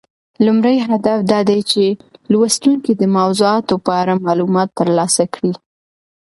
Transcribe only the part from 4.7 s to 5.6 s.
ترلاسه کړي.